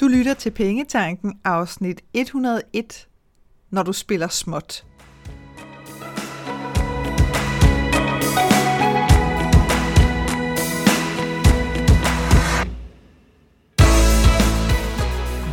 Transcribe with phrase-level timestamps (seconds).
[0.00, 3.08] Du lytter til Pengetanken afsnit 101,
[3.70, 4.84] når du spiller småt.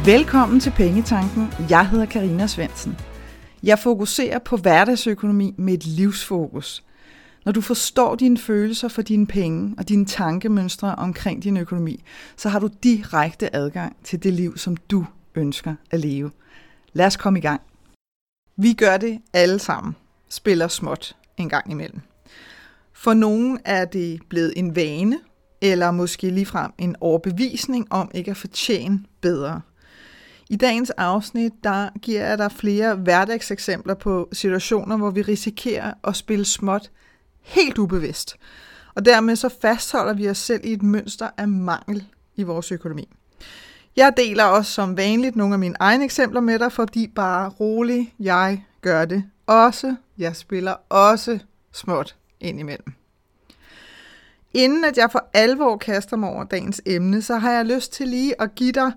[0.06, 1.48] Velkommen til Pengetanken.
[1.70, 2.98] Jeg hedder Karina Svensen.
[3.64, 6.84] Jeg fokuserer på hverdagsøkonomi med et livsfokus.
[7.46, 12.04] Når du forstår dine følelser for dine penge og dine tankemønstre omkring din økonomi,
[12.38, 16.32] så har du direkte adgang til det liv, som du ønsker at leve.
[16.94, 17.62] Lad os komme i gang.
[18.56, 19.96] Vi gør det alle sammen.
[20.30, 22.02] Spiller småt en gang imellem.
[22.94, 25.20] For nogen er det blevet en vane,
[25.62, 29.62] eller måske ligefrem en overbevisning om ikke at fortjene bedre–
[30.50, 36.16] i dagens afsnit, der giver jeg dig flere hverdagseksempler på situationer, hvor vi risikerer at
[36.16, 36.92] spille småt
[37.44, 38.36] helt ubevidst.
[38.96, 43.10] Og dermed så fastholder vi os selv i et mønster af mangel i vores økonomi.
[43.96, 48.14] Jeg deler også som vanligt nogle af mine egne eksempler med dig, fordi bare rolig,
[48.20, 49.96] jeg gør det også.
[50.18, 51.40] Jeg spiller også
[51.72, 52.94] småt indimellem.
[54.54, 58.08] Inden at jeg for alvor kaster mig over dagens emne, så har jeg lyst til
[58.08, 58.92] lige at give dig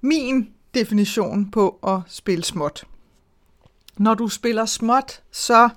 [0.00, 2.84] min definition på at spille småt.
[3.98, 5.68] Når du spiller småt, så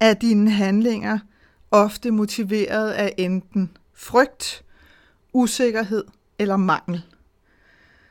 [0.00, 1.18] er dine handlinger
[1.70, 4.64] ofte motiveret af enten frygt,
[5.32, 6.04] usikkerhed
[6.38, 7.02] eller mangel.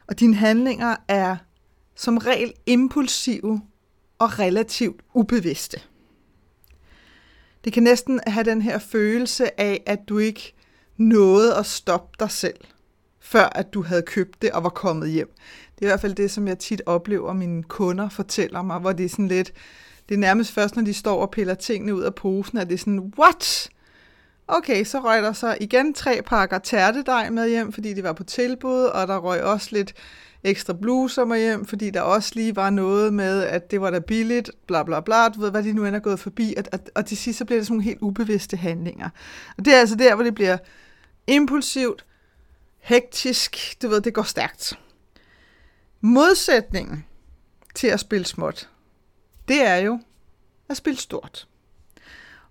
[0.08, 1.38] Og dine handlinger er
[1.96, 3.62] som regel impulsive
[4.20, 5.82] og relativt ubevidste.
[7.64, 10.54] Det kan næsten have den her følelse af, at du ikke
[10.98, 12.58] nåede at stoppe dig selv,
[13.20, 15.30] før at du havde købt det og var kommet hjem.
[15.76, 18.92] Det er i hvert fald det, som jeg tit oplever, mine kunder fortæller mig, hvor
[18.92, 19.54] det er sådan lidt,
[20.10, 22.74] det er nærmest først, når de står og piller tingene ud af posen, at det
[22.74, 23.70] er sådan, what?
[24.48, 28.24] Okay, så røg der så igen tre pakker tærtedej med hjem, fordi det var på
[28.24, 29.94] tilbud, og der røg også lidt
[30.44, 34.00] ekstra bluser med hjem, fordi der også lige var noget med, at det var da
[34.00, 36.92] billigt, bla bla bla, du ved, hvad de nu end er gået forbi, at, at,
[36.96, 39.10] og til sidst så bliver det sådan nogle helt ubevidste handlinger.
[39.58, 40.58] Og det er altså der, hvor det bliver
[41.28, 42.06] impulsivt,
[42.80, 44.80] hektisk, du ved, det går stærkt.
[46.02, 47.06] Modsætningen
[47.76, 48.70] til at spille småt,
[49.50, 50.00] det er jo
[50.70, 51.48] at spille stort.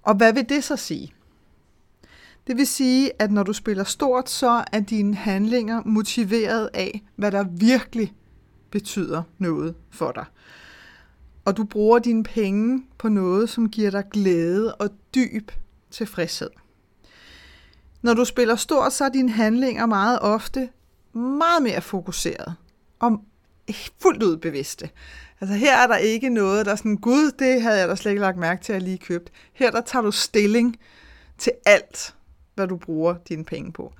[0.02, 1.12] Og hvad vil det så sige?
[2.46, 7.32] Det vil sige, at når du spiller stort, så er dine handlinger motiveret af, hvad
[7.32, 8.14] der virkelig
[8.70, 10.24] betyder noget for dig.
[11.44, 15.50] Og du bruger dine penge på noget, som giver dig glæde og dyb
[15.90, 16.50] tilfredshed.
[18.02, 20.68] Når du spiller stort, så er dine handlinger meget ofte
[21.12, 22.54] meget mere fokuseret
[22.98, 23.24] og
[24.02, 24.90] fuldt ud bevidste.
[25.40, 28.10] Altså her er der ikke noget, der er sådan, gud, det havde jeg da slet
[28.10, 29.30] ikke lagt mærke til, at jeg lige købt.
[29.52, 30.76] Her der tager du stilling
[31.38, 32.14] til alt,
[32.54, 33.92] hvad du bruger dine penge på.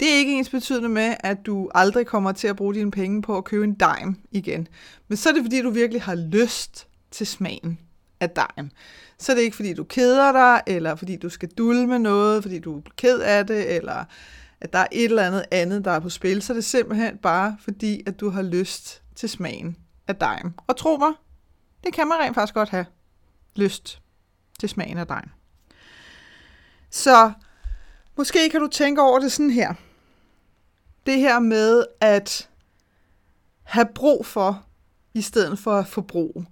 [0.00, 3.22] Det er ikke ens betydende med, at du aldrig kommer til at bruge dine penge
[3.22, 4.68] på at købe en dime igen.
[5.08, 7.78] Men så er det, fordi du virkelig har lyst til smagen
[8.20, 8.70] af dime.
[9.18, 12.58] Så er det ikke, fordi du keder dig, eller fordi du skal dulme noget, fordi
[12.58, 14.04] du er ked af det, eller
[14.60, 16.42] at der er et eller andet andet, der er på spil.
[16.42, 19.76] Så er det simpelthen bare fordi, at du har lyst til smagen
[20.08, 20.54] af dime.
[20.66, 21.12] Og tro mig,
[21.84, 22.86] det kan man rent faktisk godt have
[23.56, 24.02] lyst
[24.60, 25.32] til smagen af dejen.
[26.90, 27.32] Så
[28.16, 29.74] måske kan du tænke over det sådan her.
[31.06, 32.48] Det her med at
[33.62, 34.66] have brug for,
[35.14, 36.46] i stedet for at forbruge.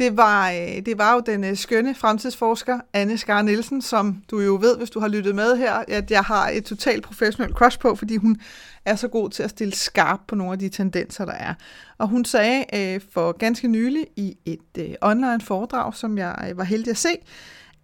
[0.00, 4.40] Det var, øh, det var jo den øh, skønne fremtidsforsker, Anne Skar Nielsen, som du
[4.40, 7.78] jo ved, hvis du har lyttet med her, at jeg har et totalt professionelt crush
[7.78, 8.40] på, fordi hun
[8.84, 11.54] er så god til at stille skarp på nogle af de tendenser, der er.
[11.98, 16.58] Og hun sagde øh, for ganske nylig i et øh, online foredrag, som jeg øh,
[16.58, 17.16] var heldig at se,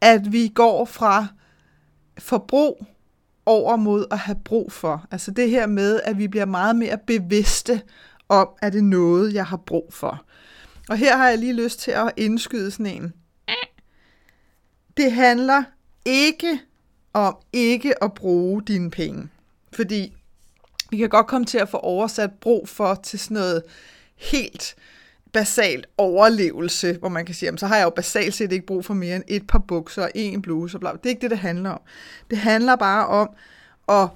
[0.01, 1.27] at vi går fra
[2.19, 2.87] forbrug
[3.47, 5.07] over mod at have brug for.
[5.11, 7.81] Altså det her med, at vi bliver meget mere bevidste
[8.29, 10.26] om, at det er noget, jeg har brug for.
[10.91, 13.13] Og her har jeg lige lyst til at indskyde sådan en.
[14.97, 15.63] Det handler
[16.05, 16.61] ikke
[17.13, 19.29] om ikke at bruge dine penge.
[19.73, 20.17] Fordi
[20.91, 23.63] vi kan godt komme til at få oversat brug for til sådan noget
[24.17, 24.77] helt
[25.33, 28.85] basalt overlevelse, hvor man kan sige, jamen, så har jeg jo basalt set ikke brug
[28.85, 30.77] for mere end et par bukser og en bluse.
[30.77, 30.93] Og bla.
[30.93, 31.81] Det er ikke det, det handler om.
[32.31, 33.29] Det handler bare om
[33.89, 34.09] at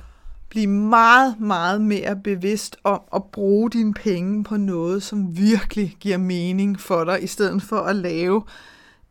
[0.50, 6.18] blive meget, meget mere bevidst om at bruge dine penge på noget, som virkelig giver
[6.18, 8.42] mening for dig, i stedet for at lave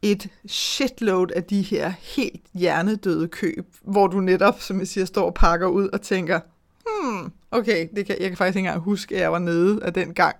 [0.01, 5.25] et shitload af de her helt hjernedøde køb, hvor du netop, som jeg siger, står
[5.25, 6.39] og pakker ud og tænker,
[6.85, 9.93] hmm, okay, det kan, jeg kan faktisk ikke engang huske, at jeg var nede af
[9.93, 10.35] den gang,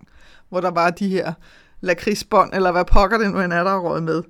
[0.50, 1.34] hvor der var de her
[1.82, 4.24] lakridsbånd, eller hvad pokker det nu end er, der er råd med.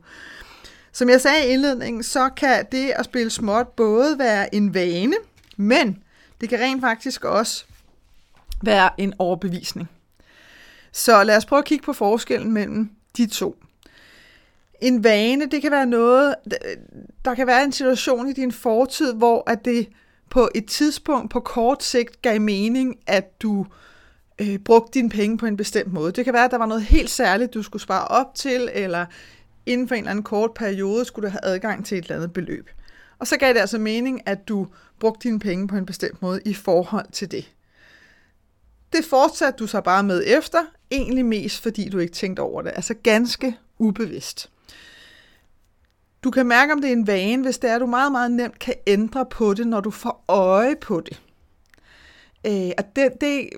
[0.91, 5.15] Som jeg sagde i indledningen, så kan det at spille småt både være en vane,
[5.57, 6.03] men
[6.41, 7.65] det kan rent faktisk også
[8.61, 9.89] være en overbevisning.
[10.91, 13.55] Så lad os prøve at kigge på forskellen mellem de to.
[14.81, 16.35] En vane, det kan være noget,
[17.25, 19.87] der kan være en situation i din fortid, hvor at det
[20.29, 23.65] på et tidspunkt på kort sigt gav mening, at du
[24.41, 26.11] øh, brugte dine penge på en bestemt måde.
[26.11, 29.05] Det kan være, at der var noget helt særligt, du skulle spare op til, eller
[29.65, 32.33] inden for en eller anden kort periode skulle du have adgang til et eller andet
[32.33, 32.69] beløb.
[33.19, 34.67] Og så gav det altså mening, at du
[34.99, 37.51] brugte dine penge på en bestemt måde i forhold til det.
[38.93, 40.59] Det fortsatte du så bare med efter,
[40.91, 44.49] egentlig mest fordi du ikke tænkte over det, altså ganske ubevidst.
[46.23, 48.31] Du kan mærke, om det er en vane, hvis det er, at du meget, meget
[48.31, 51.21] nemt kan ændre på det, når du får øje på det.
[52.45, 53.49] Øh, og det, det,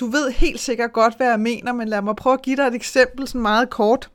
[0.00, 2.62] du ved helt sikkert godt, hvad jeg mener, men lad mig prøve at give dig
[2.62, 4.10] et eksempel, sådan meget kort.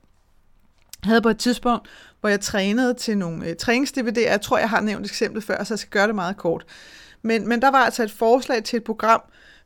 [1.03, 1.87] Jeg havde på et tidspunkt,
[2.21, 4.29] hvor jeg trænede til nogle øh, træningsdvd'er.
[4.29, 6.65] Jeg tror, jeg har nævnt eksemplet før, så jeg skal gøre det meget kort.
[7.21, 9.21] Men, men der var altså et forslag til et program,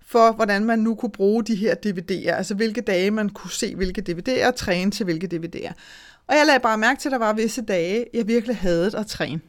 [0.07, 3.75] for hvordan man nu kunne bruge de her DVD'er, altså hvilke dage man kunne se
[3.75, 5.73] hvilke DVD'er og træne til hvilke DVD'er.
[6.27, 9.07] Og jeg lagde bare mærke til, at der var visse dage, jeg virkelig havde at
[9.07, 9.41] træne.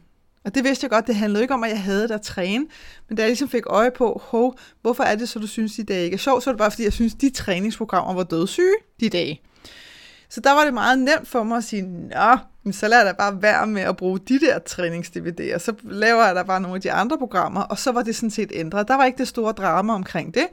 [0.45, 2.65] Og det vidste jeg godt, det handlede ikke om, at jeg havde at træne,
[3.09, 5.83] men da jeg ligesom fik øje på, hov, hvorfor er det så, du synes, de
[5.83, 8.75] dage ikke er sjovt, så er det bare, fordi jeg synes, de træningsprogrammer var dødssyge
[8.99, 9.41] de dage.
[10.29, 12.37] Så der var det meget nemt for mig at sige, nå,
[12.73, 16.35] så lader jeg da bare være med at bruge de der trænings-DVD'er, så laver jeg
[16.35, 18.87] da bare nogle af de andre programmer, og så var det sådan set ændret.
[18.87, 20.47] Der var ikke det store drama omkring det.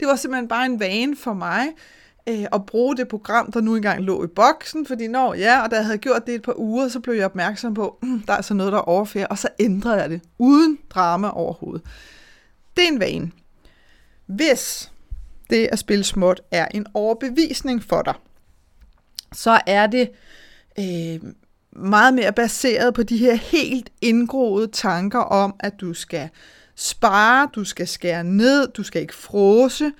[0.00, 1.68] Det var simpelthen bare en vane for mig,
[2.28, 5.70] øh, at bruge det program, der nu engang lå i boksen, fordi når ja, og
[5.70, 8.32] da jeg havde gjort det et par uger, så blev jeg opmærksom på, mm, der
[8.32, 11.82] er altså noget, der overfører, og så ændrede jeg det, uden drama overhovedet.
[12.76, 13.30] Det er en vane.
[14.26, 14.92] Hvis
[15.50, 18.14] det at spille småt er en overbevisning for dig,
[19.32, 20.10] så er det
[20.78, 21.32] øh,
[21.72, 26.28] meget mere baseret på de her helt indgroede tanker om, at du skal
[26.74, 29.92] spare, du skal skære ned, du skal ikke frose,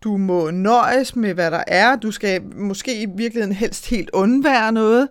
[0.00, 4.72] du må nøjes med, hvad der er, du skal måske i virkeligheden helst helt undvære
[4.72, 5.08] noget,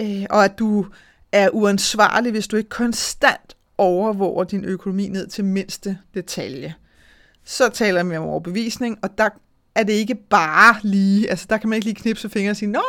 [0.00, 0.86] øh, og at du
[1.32, 6.74] er uansvarlig, hvis du ikke konstant overvåger din økonomi ned til mindste detalje.
[7.44, 9.28] Så taler vi om overbevisning, og der
[9.74, 12.70] er det ikke bare lige, altså der kan man ikke lige knipse fingre og sige,
[12.70, 12.84] nå,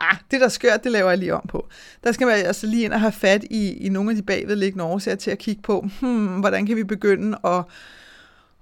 [0.00, 1.68] ah, det der skørt, det laver jeg lige om på.
[2.04, 4.84] Der skal man altså lige ind og have fat i, i nogle af de bagvedliggende
[4.84, 7.64] årsager til at kigge på, hmm, hvordan kan vi begynde at,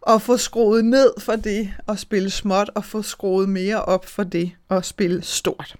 [0.08, 4.24] at få skruet ned for det at spille småt, og få skruet mere op for
[4.24, 5.76] det at spille stort.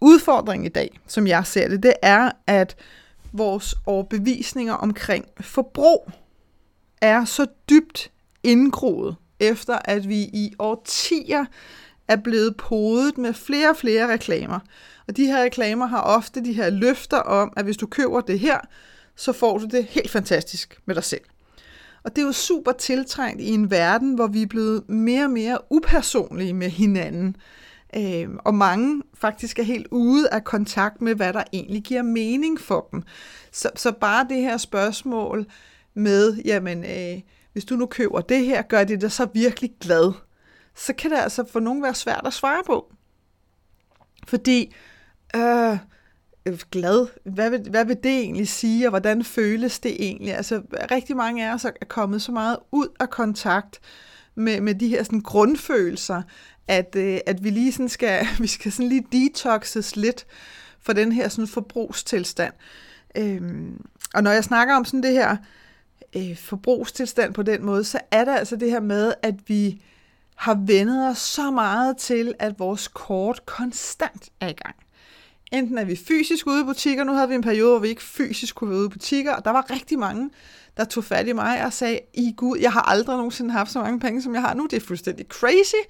[0.00, 2.76] Udfordringen i dag, som jeg ser det, det er, at
[3.32, 6.10] vores overbevisninger omkring forbrug
[7.00, 8.10] er så dybt
[8.42, 11.44] indgroet efter at vi i årtier
[12.10, 14.58] er blevet podet med flere og flere reklamer.
[15.08, 18.38] Og de her reklamer har ofte de her løfter om, at hvis du køber det
[18.38, 18.58] her,
[19.16, 21.20] så får du det helt fantastisk med dig selv.
[22.02, 25.30] Og det er jo super tiltrængt i en verden, hvor vi er blevet mere og
[25.30, 27.36] mere upersonlige med hinanden.
[27.96, 32.60] Øh, og mange faktisk er helt ude af kontakt med, hvad der egentlig giver mening
[32.60, 33.02] for dem.
[33.52, 35.46] Så, så bare det her spørgsmål
[35.94, 37.20] med, jamen, øh,
[37.52, 40.12] hvis du nu køber det her, gør det dig så virkelig glad?
[40.74, 42.92] Så kan det altså for nogen være svært at svare på.
[44.28, 44.74] Fordi,
[45.36, 45.78] øh,
[46.46, 50.34] øh, glad, hvad vil, hvad vil det egentlig sige, og hvordan føles det egentlig?
[50.34, 53.80] Altså, rigtig mange af os er kommet så meget ud af kontakt
[54.34, 56.22] med, med de her sådan, grundfølelser,
[56.68, 60.26] at, øh, at vi lige sådan skal, vi skal sådan lige detoxes lidt
[60.80, 62.52] for den her sådan forbrugstilstand.
[63.16, 65.36] Øhm, og når jeg snakker om sådan det her
[66.16, 69.82] øh, forbrugstilstand på den måde, så er det altså det her med, at vi
[70.40, 74.74] har vendet os så meget til, at vores kort konstant er i gang.
[75.52, 78.02] Enten er vi fysisk ude i butikker, nu havde vi en periode, hvor vi ikke
[78.02, 80.30] fysisk kunne være ude i butikker, og der var rigtig mange,
[80.76, 83.82] der tog fat i mig og sagde, i Gud, jeg har aldrig nogensinde haft så
[83.82, 85.82] mange penge, som jeg har nu, det er fuldstændig crazy,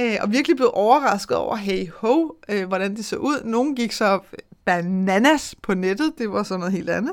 [0.00, 3.42] øh, og virkelig blevet overrasket over, hey ho, øh, hvordan det så ud.
[3.44, 4.20] Nogle gik så
[4.64, 7.12] bananas på nettet, det var sådan noget helt andet.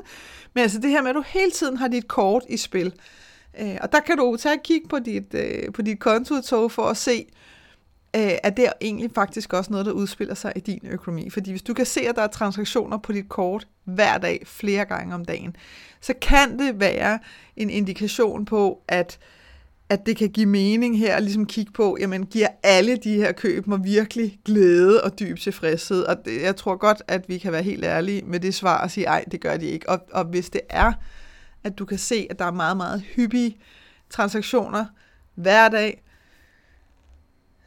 [0.54, 2.92] Men altså det her med, at du hele tiden har dit kort i spil.
[3.60, 6.82] Øh, og der kan du tage et kig på dit, øh, på dit kontoudtog for
[6.82, 7.26] at se,
[8.16, 11.30] øh, at det er egentlig faktisk også noget, der udspiller sig i din økonomi.
[11.30, 14.84] Fordi hvis du kan se, at der er transaktioner på dit kort hver dag, flere
[14.84, 15.56] gange om dagen,
[16.00, 17.18] så kan det være
[17.56, 19.18] en indikation på, at
[19.90, 23.32] at det kan give mening her at ligesom kigge på, jamen giver alle de her
[23.32, 26.02] køb mig virkelig glæde og dyb tilfredshed?
[26.02, 28.90] Og det, jeg tror godt, at vi kan være helt ærlige med det svar og
[28.90, 29.88] sige, ej, det gør de ikke.
[29.88, 30.92] Og, og hvis det er,
[31.64, 33.58] at du kan se, at der er meget, meget hyppige
[34.10, 34.86] transaktioner
[35.34, 36.02] hver dag,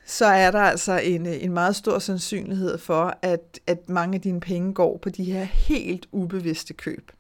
[0.06, 4.22] så er der altså en, øh, en meget stor sandsynlighed for, at, at mange af
[4.22, 7.12] dine penge går på de her helt ubevidste køb.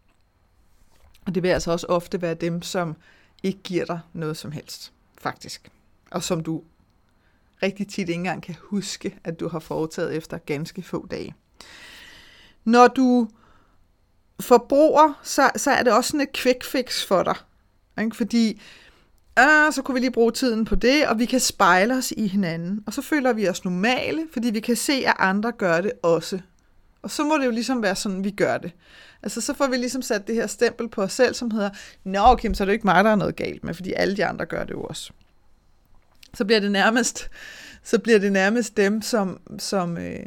[1.25, 2.95] Og det vil altså også ofte være dem, som
[3.43, 5.71] ikke giver dig noget som helst, faktisk.
[6.11, 6.63] Og som du
[7.63, 11.35] rigtig tit ikke engang kan huske, at du har foretaget efter ganske få dage.
[12.63, 13.29] Når du
[14.39, 17.35] forbruger, så, så er det også sådan et quick fix for dig.
[18.01, 18.15] Ikke?
[18.15, 18.61] Fordi
[19.35, 22.27] ah, så kunne vi lige bruge tiden på det, og vi kan spejle os i
[22.27, 22.83] hinanden.
[22.87, 26.39] Og så føler vi os normale, fordi vi kan se, at andre gør det også.
[27.01, 28.71] Og så må det jo ligesom være sådan, vi gør det.
[29.23, 31.69] Altså, så får vi ligesom sat det her stempel på os selv, som hedder,
[32.03, 34.25] Nå, okay, så er det ikke mig, der er noget galt med, fordi alle de
[34.25, 35.11] andre gør det jo også.
[36.33, 37.29] Så bliver det nærmest,
[37.83, 40.25] så bliver det nærmest dem, som, som, øh,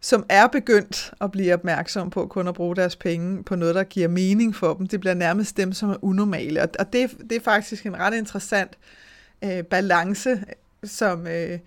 [0.00, 3.84] som er begyndt at blive opmærksom på kun at bruge deres penge på noget, der
[3.84, 4.86] giver mening for dem.
[4.86, 6.62] Det bliver nærmest dem, som er unormale.
[6.62, 8.78] Og, og det, det er faktisk en ret interessant
[9.44, 10.44] øh, balance,
[10.84, 11.58] som, øh,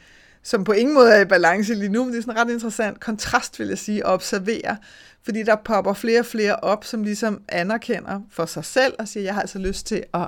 [0.43, 2.53] som på ingen måde er i balance lige nu, men det er sådan en ret
[2.53, 4.77] interessant kontrast, vil jeg sige, at observere,
[5.23, 9.23] fordi der popper flere og flere op, som ligesom anerkender for sig selv og siger,
[9.23, 10.27] jeg har altså lyst til at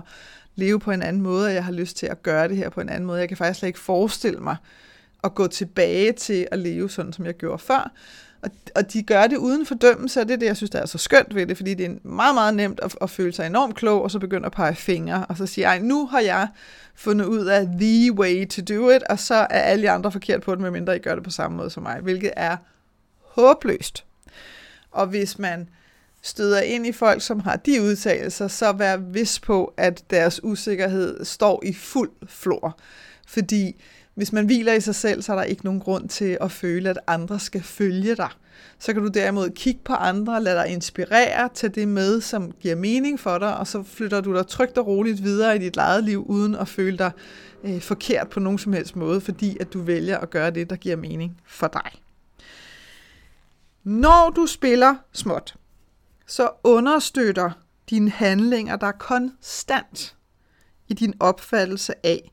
[0.55, 2.81] leve på en anden måde, og jeg har lyst til at gøre det her på
[2.81, 3.19] en anden måde.
[3.19, 4.55] Jeg kan faktisk slet ikke forestille mig
[5.23, 7.91] at gå tilbage til at leve sådan, som jeg gjorde før.
[8.41, 10.85] Og, og de gør det uden fordømmelse, og det er det, jeg synes, der er
[10.85, 13.75] så skønt ved det, fordi det er meget, meget nemt at, at føle sig enormt
[13.75, 16.47] klog, og så begynde at pege fingre, og så sige, ej, nu har jeg
[16.95, 20.51] fundet ud af the way to do it, og så er alle andre forkert på
[20.51, 22.57] det, medmindre I gør det på samme måde som mig, hvilket er
[23.19, 24.05] håbløst.
[24.91, 25.69] Og hvis man
[26.21, 31.25] støder ind i folk, som har de udtalelser, så vær vis på, at deres usikkerhed
[31.25, 32.79] står i fuld flor.
[33.27, 33.81] Fordi
[34.15, 36.89] hvis man hviler i sig selv, så er der ikke nogen grund til at føle,
[36.89, 38.29] at andre skal følge dig.
[38.79, 42.75] Så kan du derimod kigge på andre, lade dig inspirere, tage det med, som giver
[42.75, 46.03] mening for dig, og så flytter du dig trygt og roligt videre i dit eget
[46.03, 47.11] liv, uden at føle dig
[47.63, 50.75] øh, forkert på nogen som helst måde, fordi at du vælger at gøre det, der
[50.75, 51.91] giver mening for dig.
[53.83, 55.55] Når du spiller småt,
[56.27, 57.51] så understøtter
[57.89, 60.15] dine handlinger dig konstant
[60.87, 62.31] i din opfattelse af,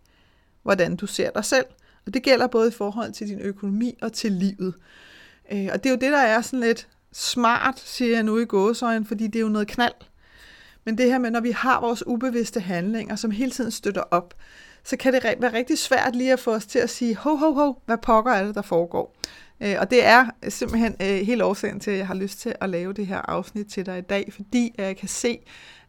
[0.63, 1.67] hvordan du ser dig selv.
[2.07, 4.75] Og det gælder både i forhold til din økonomi og til livet.
[5.53, 8.45] Øh, og det er jo det, der er sådan lidt smart, siger jeg nu i
[8.45, 9.95] gåsøjen, fordi det er jo noget knald.
[10.85, 14.35] Men det her med, når vi har vores ubevidste handlinger, som hele tiden støtter op,
[14.85, 17.53] så kan det være rigtig svært lige at få os til at sige, ho, ho,
[17.53, 19.17] ho, hvad pokker er det, der foregår?
[19.61, 22.71] Øh, og det er simpelthen øh, helt årsagen til, at jeg har lyst til at
[22.71, 25.39] lave det her afsnit til dig i dag, fordi jeg kan se,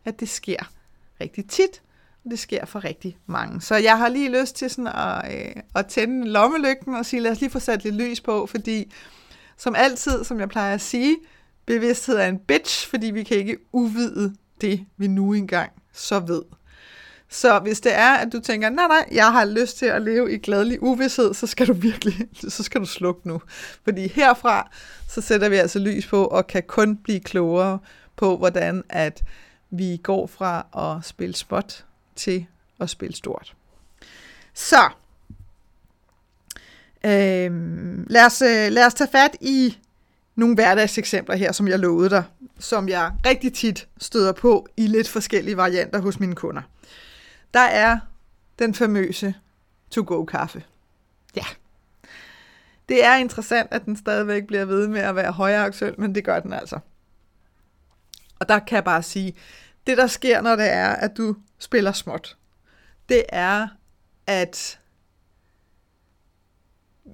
[0.05, 0.71] at det sker
[1.21, 1.81] rigtig tit,
[2.29, 3.61] det sker for rigtig mange.
[3.61, 7.31] Så jeg har lige lyst til sådan at, øh, at tænde lommelygten og sige, lad
[7.31, 8.93] os lige få sat lidt lys på, fordi
[9.57, 11.17] som altid, som jeg plejer at sige,
[11.65, 16.41] bevidsthed er en bitch, fordi vi kan ikke uvide det, vi nu engang så ved.
[17.29, 20.33] Så hvis det er, at du tænker, nej, nej, jeg har lyst til at leve
[20.33, 22.15] i glædelig uvidshed, så skal du virkelig,
[22.49, 23.41] så skal du slukke nu.
[23.83, 24.69] Fordi herfra,
[25.07, 27.79] så sætter vi altså lys på, og kan kun blive klogere
[28.15, 29.23] på, hvordan at
[29.69, 32.45] vi går fra at spille spot til
[32.79, 33.55] at spille stort.
[34.53, 34.89] Så,
[37.05, 37.51] øh,
[38.09, 39.77] lad, os, øh, lad os tage fat i
[40.35, 42.23] nogle hverdagseksempler her, som jeg lovede dig,
[42.59, 46.61] som jeg rigtig tit støder på i lidt forskellige varianter hos mine kunder.
[47.53, 47.99] Der er
[48.59, 49.33] den famøse
[49.91, 50.63] to-go-kaffe.
[51.35, 51.45] Ja.
[52.89, 56.23] Det er interessant, at den stadigvæk bliver ved med at være højere aktuel, men det
[56.23, 56.79] gør den altså.
[58.39, 59.35] Og der kan jeg bare sige,
[59.87, 62.37] det der sker, når det er, at du spiller småt,
[63.09, 63.67] det er,
[64.27, 64.79] at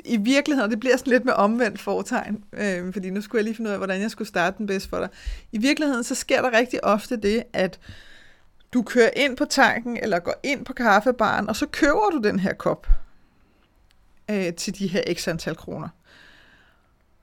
[0.05, 3.55] i virkeligheden, det bliver sådan lidt med omvendt foretegn, øh, fordi nu skulle jeg lige
[3.55, 5.09] finde ud af, hvordan jeg skulle starte den bedst for dig.
[5.51, 7.79] I virkeligheden, så sker der rigtig ofte det, at
[8.74, 12.39] du kører ind på tanken, eller går ind på kaffebaren, og så køber du den
[12.39, 12.88] her kop
[14.29, 15.89] øh, til de her x antal kroner.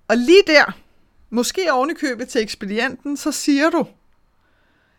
[0.09, 0.79] Og lige der,
[1.31, 3.87] måske oven i købet til ekspedienten, så siger du,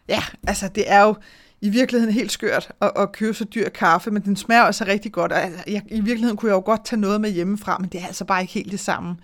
[0.08, 1.16] ja, altså det er jo
[1.62, 5.12] i virkeligheden helt skørt at, at købe så dyr kaffe, men den smager altså rigtig
[5.12, 5.32] godt.
[5.32, 8.02] Og altså, jeg, I virkeligheden kunne jeg jo godt tage noget med hjemmefra, men det
[8.02, 9.18] er altså bare ikke helt det samme.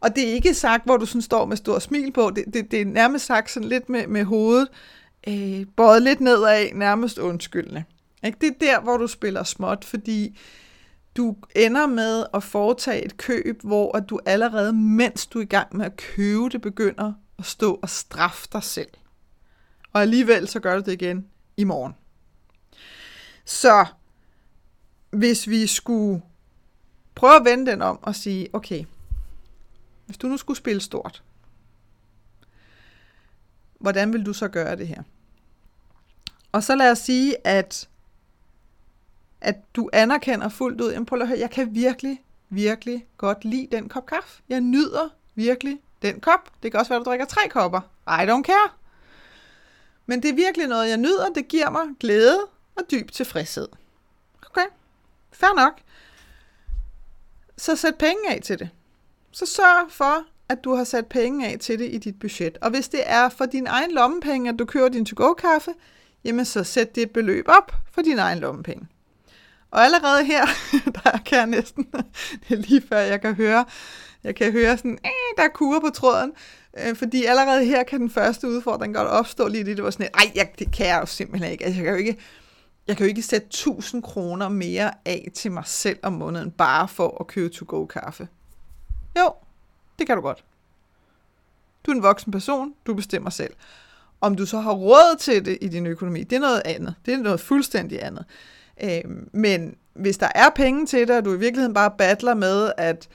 [0.00, 2.30] Og det er ikke sagt, hvor du sådan står med stor smil på.
[2.36, 4.68] Det, det, det er nærmest sagt sådan lidt med, med hovedet
[5.28, 7.84] øh, bøjet lidt nedad, nærmest undskyldende.
[8.24, 8.38] Ikke?
[8.40, 10.38] Det er der, hvor du spiller småt, fordi
[11.16, 15.46] du ender med at foretage et køb, hvor at du allerede, mens du er i
[15.46, 18.88] gang med at købe det, begynder at stå og straffe dig selv.
[19.92, 21.94] Og alligevel så gør du det igen i morgen.
[23.44, 23.86] Så
[25.10, 26.22] hvis vi skulle
[27.14, 28.84] prøve at vende den om og sige, okay,
[30.06, 31.22] hvis du nu skulle spille stort,
[33.78, 35.02] hvordan vil du så gøre det her?
[36.52, 37.88] Og så lad os sige, at,
[39.40, 43.68] at du anerkender fuldt ud, jamen prøv at høre, jeg kan virkelig, virkelig godt lide
[43.72, 44.42] den kop kaffe.
[44.48, 46.50] Jeg nyder virkelig den kop.
[46.62, 47.80] Det kan også være, at du drikker tre kopper.
[48.06, 48.81] I don't care.
[50.12, 51.28] Men det er virkelig noget, jeg nyder.
[51.28, 52.38] Det giver mig glæde
[52.76, 53.68] og dyb tilfredshed.
[54.50, 54.66] Okay,
[55.32, 55.80] fair nok.
[57.56, 58.70] så sæt penge af til det.
[59.30, 62.58] Så sørg for, at du har sat penge af til det i dit budget.
[62.60, 65.74] Og hvis det er for din egen lommepenge, at du kører din to-go-kaffe,
[66.24, 68.86] jamen så sæt det beløb op for din egen lommepenge.
[69.70, 70.46] Og allerede her,
[71.04, 71.84] der kan jeg næsten,
[72.48, 73.64] det er lige før jeg kan høre,
[74.24, 76.32] jeg kan høre sådan, øh, der er kurer på tråden,
[76.78, 80.08] øh, fordi allerede her kan den første udfordring godt opstå lige det, det var sådan,
[80.14, 81.64] ej, jeg, det kan jeg jo simpelthen ikke.
[81.64, 82.18] Altså, jeg kan jo ikke,
[82.86, 86.88] jeg kan jo ikke sætte 1000 kroner mere af til mig selv om måneden, bare
[86.88, 88.28] for at købe to-go-kaffe.
[89.18, 89.32] Jo,
[89.98, 90.44] det kan du godt.
[91.86, 93.54] Du er en voksen person, du bestemmer selv.
[94.20, 96.94] Om du så har råd til det i din økonomi, det er noget andet.
[97.06, 98.24] Det er noget fuldstændig andet.
[98.82, 99.00] Øh,
[99.32, 103.08] men hvis der er penge til det, og du i virkeligheden bare battler med, at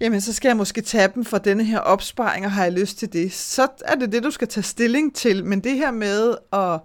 [0.00, 2.98] jamen, så skal jeg måske tage dem for denne her opsparing, og har jeg lyst
[2.98, 5.44] til det, så er det det, du skal tage stilling til.
[5.44, 6.80] Men det her med at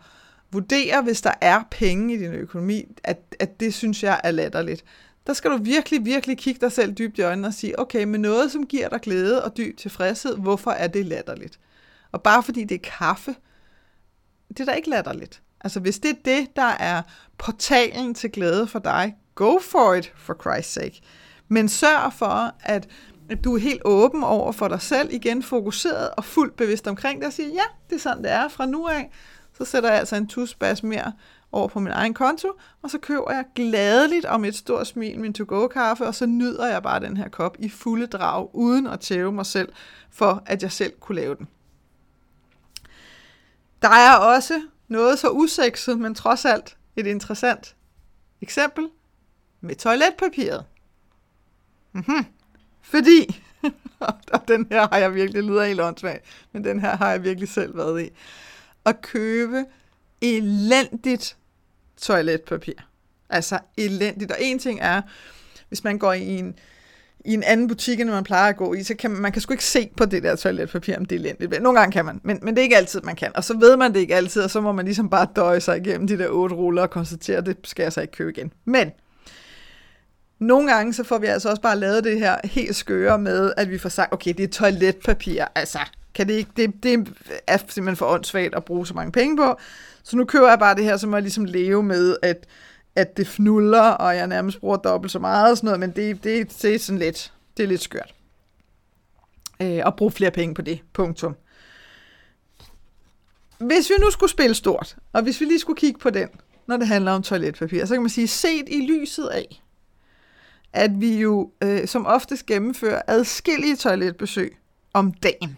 [0.52, 4.84] vurdere, hvis der er penge i din økonomi, at, at det synes jeg er latterligt.
[5.28, 8.20] Der skal du virkelig, virkelig kigge dig selv dybt i øjnene og sige, okay, med
[8.20, 11.60] noget, som giver dig glæde og dyb tilfredshed, hvorfor er det latterligt?
[12.12, 13.36] Og bare fordi det er kaffe,
[14.50, 15.42] det er da ikke latterligt.
[15.62, 17.02] Altså hvis det er det, der er
[17.38, 21.02] portalen til glæde for dig, go for it, for Christ's sake.
[21.50, 22.88] Men sørg for, at,
[23.44, 27.28] du er helt åben over for dig selv, igen fokuseret og fuldt bevidst omkring det,
[27.28, 29.12] og siger, ja, det er sådan, det er fra nu af.
[29.58, 31.14] Så sætter jeg altså en tusbas mere
[31.52, 32.48] over på min egen konto,
[32.82, 36.84] og så køber jeg gladeligt om et stort smil min to-go-kaffe, og så nyder jeg
[36.84, 39.74] bare den her kop i fulde drag, uden at tæve mig selv,
[40.12, 41.48] for at jeg selv kunne lave den.
[43.82, 47.76] Der er også noget så usekset, men trods alt et interessant
[48.42, 48.90] eksempel
[49.62, 50.66] med toiletpapiret.
[51.94, 52.26] Mm-hmm.
[52.82, 53.44] Fordi,
[54.34, 57.50] og den her har jeg virkelig lyder helt åndssvagt, men den her har jeg virkelig
[57.50, 58.10] selv været i,
[58.86, 59.66] at købe
[60.22, 61.38] elendigt
[61.98, 62.74] toiletpapir.
[63.30, 64.32] Altså elendigt.
[64.32, 65.02] Og en ting er,
[65.68, 66.56] hvis man går i en,
[67.26, 69.42] i en anden butik, end man plejer at gå i, så kan man, man kan
[69.42, 71.62] sgu ikke se på det der toiletpapir, om det er elendigt.
[71.62, 73.32] Nogle gange kan man, men, men det er ikke altid, man kan.
[73.36, 75.78] Og så ved man det ikke altid, og så må man ligesom bare døje sig
[75.78, 78.54] igennem de der otte ruller og konstatere, at det skal jeg så ikke købe igen.
[78.66, 78.92] Men
[80.40, 83.70] nogle gange så får vi altså også bare lavet det her helt skøre med, at
[83.70, 85.80] vi får sagt, okay, det er toiletpapir, altså,
[86.14, 87.08] kan det ikke, det, det
[87.48, 89.60] er simpelthen for åndssvagt at bruge så mange penge på,
[90.04, 92.48] så nu kører jeg bare det her, så må jeg ligesom leve med, at,
[92.96, 96.24] at det fnuller, og jeg nærmest bruger dobbelt så meget og sådan noget, men det,
[96.24, 98.14] det, det er sådan lidt, det er lidt skørt.
[99.62, 101.36] Øh, og bruge flere penge på det, punktum.
[103.58, 106.30] Hvis vi nu skulle spille stort, og hvis vi lige skulle kigge på den,
[106.68, 109.62] når det handler om toiletpapir, så kan man sige, set i lyset af,
[110.74, 114.58] at vi jo øh, som oftest gennemfører adskillige toiletbesøg
[114.94, 115.58] om dagen.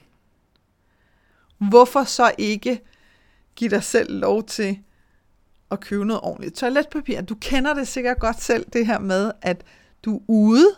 [1.58, 2.82] Hvorfor så ikke
[3.56, 4.80] give dig selv lov til
[5.71, 7.21] at købe noget ordentligt toiletpapir?
[7.21, 9.63] Du kender det sikkert godt selv, det her med, at
[10.06, 10.76] du er ude,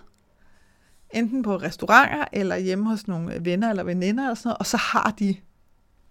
[1.13, 4.77] enten på restauranter eller hjemme hos nogle venner eller veninder eller sådan noget, og så
[4.77, 5.35] har de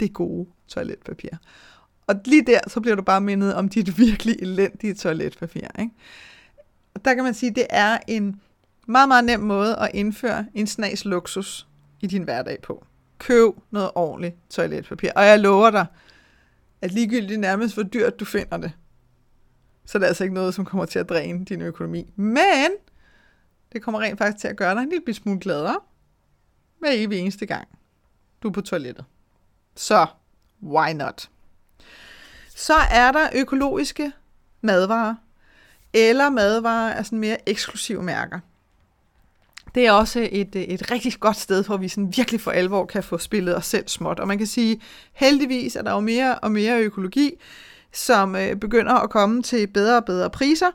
[0.00, 1.30] det gode toiletpapir.
[2.06, 5.80] Og lige der, så bliver du bare mindet om dit virkelig elendige toiletpapir.
[5.80, 5.94] Ikke?
[7.04, 8.40] Der kan man sige, at det er en
[8.86, 11.66] meget, meget nem måde at indføre en snas luksus
[12.00, 12.84] i din hverdag på.
[13.18, 15.10] Køb noget ordentligt toiletpapir.
[15.16, 15.86] Og jeg lover dig,
[16.82, 18.72] at ligegyldigt nærmest hvor dyrt du finder det,
[19.84, 22.12] så det er altså ikke noget, som kommer til at dræne din økonomi.
[22.16, 22.70] Men
[23.72, 25.80] det kommer rent faktisk til at gøre dig en lille smule gladere
[26.78, 27.68] hver evig eneste gang,
[28.42, 29.04] du er på toilettet.
[29.74, 30.06] Så,
[30.62, 31.30] why not?
[32.48, 34.12] Så er der økologiske
[34.60, 35.14] madvarer,
[35.94, 38.38] eller madvarer af sådan mere eksklusive mærker.
[39.74, 42.86] Det er også et, øh, et rigtig godt sted, hvor vi sådan virkelig for alvor
[42.86, 44.20] kan få spillet os selv småt.
[44.20, 44.80] Og man kan sige,
[45.12, 47.30] heldigvis er der jo mere og mere økologi,
[47.92, 50.70] som øh, begynder at komme til bedre og bedre priser.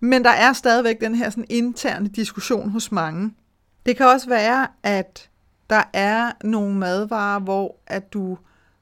[0.00, 3.34] Men der er stadigvæk den her sådan interne diskussion hos mange.
[3.86, 5.30] Det kan også være, at
[5.70, 8.38] der er nogle madvarer, hvor at du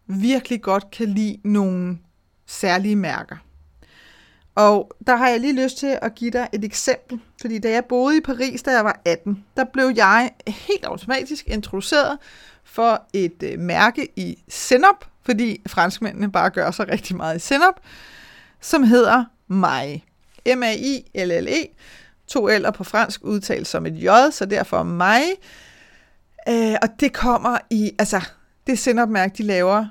[0.06, 1.98] virkelig godt kan lide nogle
[2.46, 3.36] særlige mærker.
[4.54, 7.84] Og der har jeg lige lyst til at give dig et eksempel, fordi da jeg
[7.84, 12.18] boede i Paris, da jeg var 18, der blev jeg helt automatisk introduceret
[12.64, 17.80] for et øh, mærke i Senop, fordi franskmændene bare gør så rigtig meget i Senop,
[18.60, 20.04] som hedder Mai.
[20.56, 21.66] M-A-I-L-L-E.
[22.26, 25.22] To L'er på fransk udtalt som et J, så derfor Mai.
[26.48, 28.20] Øh, og det kommer i, altså,
[28.66, 29.86] det Senop-mærke, de laver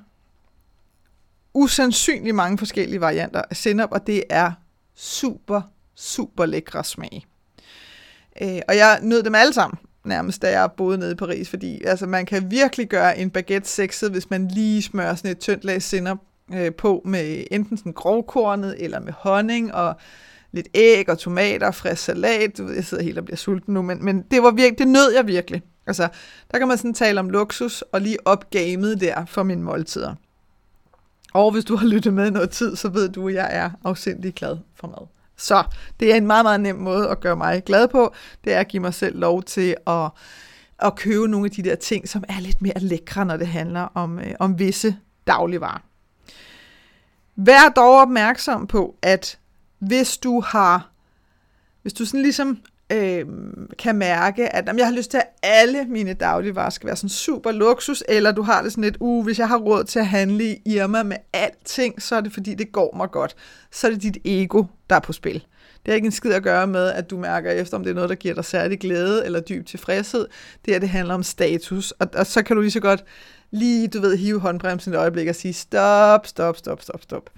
[1.54, 4.52] usandsynligt mange forskellige varianter af sennep, og det er
[4.96, 5.62] super,
[5.96, 7.26] super lækre smag.
[8.42, 11.84] Øh, og jeg nød dem alle sammen, nærmest da jeg boede nede i Paris, fordi
[11.84, 15.64] altså, man kan virkelig gøre en baguette sexet, hvis man lige smører sådan et tyndt
[15.64, 16.20] lag sennep
[16.54, 19.96] øh, på med enten sådan grovkornet eller med honning, og
[20.52, 22.58] lidt æg og tomater frisk salat.
[22.58, 24.88] Du ved, jeg sidder helt og bliver sulten nu, men, men det var virkelig, det
[24.88, 25.62] nød jeg virkelig.
[25.88, 26.08] Altså,
[26.52, 30.16] der kan man sådan tale om luksus og lige opgamet der for mine måltider.
[31.34, 34.34] Og hvis du har lyttet med noget tid, så ved du, at jeg er afsindig
[34.34, 35.08] glad for mad.
[35.38, 35.63] Så
[36.00, 38.13] det er en meget, meget nem måde at gøre mig glad på.
[38.44, 40.10] Det er at give mig selv lov til at,
[40.80, 43.82] at købe nogle af de der ting, som er lidt mere lækre, når det handler
[43.82, 45.82] om, øh, om visse dagligvarer.
[47.36, 49.39] Vær dog opmærksom på, at
[49.80, 50.89] hvis du har,
[51.82, 52.60] hvis du sådan ligesom
[52.91, 53.25] øh,
[53.80, 57.10] kan mærke, at jamen, jeg har lyst til, at alle mine dagligvarer skal være sådan
[57.10, 60.08] super luksus, eller du har det sådan lidt, uh, hvis jeg har råd til at
[60.08, 63.36] handle i Irma med alting, så er det fordi, det går mig godt.
[63.71, 65.43] Så er det dit ego, der er på spil.
[65.86, 67.95] Det har ikke en skid at gøre med, at du mærker efter, om det er
[67.95, 70.27] noget, der giver dig særlig glæde eller dyb tilfredshed.
[70.65, 71.91] Det her, det handler om status.
[71.91, 73.04] Og, og så kan du lige så godt
[73.51, 77.30] lige, du ved, hive håndbremsen et øjeblik og sige, stop, stop, stop, stop, stop.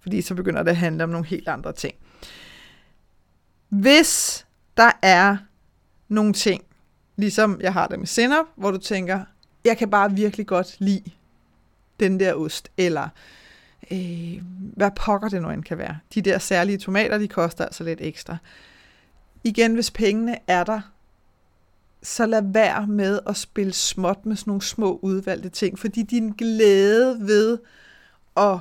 [0.00, 1.94] Fordi så begynder det at handle om nogle helt andre ting.
[3.68, 5.36] Hvis der er
[6.08, 6.64] nogle ting,
[7.16, 9.24] ligesom jeg har det med sinop, hvor du tænker,
[9.64, 11.10] jeg kan bare virkelig godt lide
[12.00, 13.08] den der ost, eller
[13.90, 14.42] øh,
[14.76, 15.98] hvad pokker det nu end kan være.
[16.14, 18.36] De der særlige tomater, de koster altså lidt ekstra.
[19.44, 20.80] Igen, hvis pengene er der,
[22.02, 26.30] så lad være med at spille småt med sådan nogle små udvalgte ting, fordi din
[26.30, 27.58] glæde ved
[28.36, 28.58] at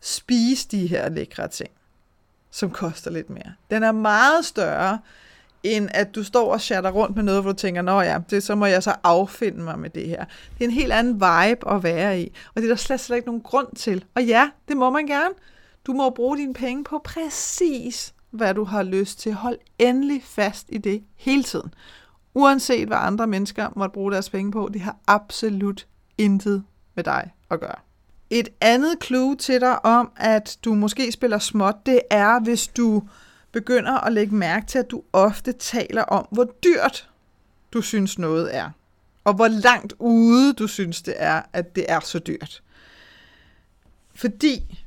[0.00, 1.70] spise de her lækre ting,
[2.50, 4.98] som koster lidt mere, den er meget større,
[5.62, 8.42] end at du står og chatter rundt med noget, hvor du tænker, nå ja, det,
[8.42, 10.24] så må jeg så affinde mig med det her.
[10.58, 13.16] Det er en helt anden vibe at være i, og det er der slet, slet
[13.16, 14.04] ikke nogen grund til.
[14.14, 15.34] Og ja, det må man gerne.
[15.86, 19.32] Du må bruge dine penge på præcis, hvad du har lyst til.
[19.32, 21.74] Hold endelig fast i det hele tiden.
[22.34, 25.86] Uanset hvad andre mennesker måtte bruge deres penge på, det har absolut
[26.18, 27.74] intet med dig at gøre.
[28.30, 33.02] Et andet clue til dig om, at du måske spiller småt, det er, hvis du
[33.52, 37.10] begynder at lægge mærke til, at du ofte taler om, hvor dyrt
[37.72, 38.70] du synes noget er.
[39.24, 42.62] Og hvor langt ude du synes det er, at det er så dyrt.
[44.14, 44.84] Fordi,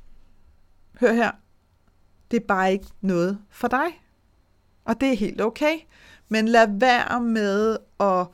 [0.99, 1.31] hør her,
[2.31, 4.01] det er bare ikke noget for dig.
[4.85, 5.77] Og det er helt okay.
[6.29, 8.27] Men lad være med at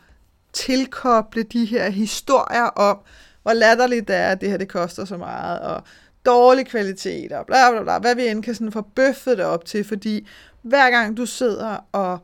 [0.53, 2.99] tilkoble de her historier om,
[3.41, 5.83] hvor latterligt det er, at det her det koster så meget, og
[6.29, 9.65] dårlig kvalitet, og bla bla bla, hvad vi end kan sådan få bøffet det op
[9.65, 10.27] til, fordi
[10.61, 12.19] hver gang du sidder og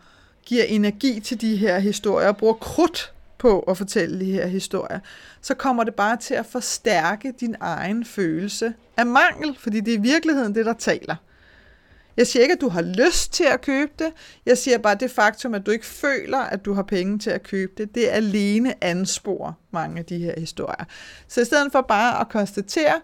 [0.45, 4.99] giver energi til de her historier, og bruger krudt på at fortælle de her historier,
[5.41, 9.97] så kommer det bare til at forstærke din egen følelse af mangel, fordi det er
[9.97, 11.15] i virkeligheden det, der taler.
[12.17, 14.13] Jeg siger ikke, at du har lyst til at købe det.
[14.45, 17.43] Jeg siger bare det faktum, at du ikke føler, at du har penge til at
[17.43, 17.95] købe det.
[17.95, 20.85] Det er alene anspor mange af de her historier.
[21.27, 23.01] Så i stedet for bare at konstatere,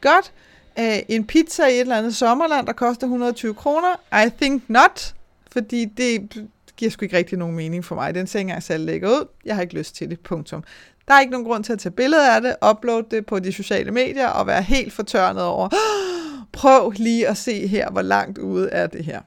[0.00, 0.32] godt,
[0.78, 5.14] øh, en pizza i et eller andet sommerland, der koster 120 kroner, I think not,
[5.52, 8.14] fordi det giver sgu ikke rigtig nogen mening for mig.
[8.14, 9.26] Den ser ikke engang selv lægger ud.
[9.44, 10.20] Jeg har ikke lyst til det.
[10.20, 10.64] Punktum.
[11.08, 13.52] Der er ikke nogen grund til at tage billeder af det, uploade det på de
[13.52, 15.68] sociale medier og være helt fortørnet over,
[16.52, 19.20] prøv lige at se her, hvor langt ude er det her.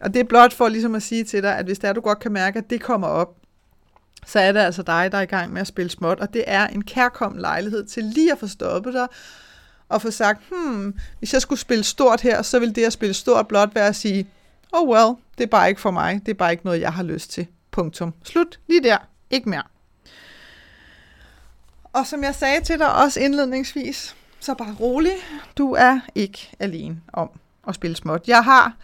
[0.00, 2.00] Og det er blot for ligesom at sige til dig, at hvis der er, du
[2.00, 3.36] godt kan mærke, at det kommer op,
[4.26, 6.44] så er det altså dig, der er i gang med at spille småt, og det
[6.46, 9.06] er en kærkommen lejlighed til lige at få stoppet dig,
[9.90, 13.14] og få sagt, hmm, hvis jeg skulle spille stort her, så ville det at spille
[13.14, 14.28] stort blot være at sige,
[14.72, 17.02] oh well, det er bare ikke for mig, det er bare ikke noget, jeg har
[17.02, 17.46] lyst til.
[17.70, 18.14] Punktum.
[18.24, 18.60] Slut.
[18.68, 18.98] Lige der.
[19.30, 19.62] Ikke mere.
[21.92, 25.12] Og som jeg sagde til dig også indledningsvis, så bare rolig.
[25.58, 27.30] Du er ikke alene om
[27.68, 28.28] at spille småt.
[28.28, 28.76] Jeg har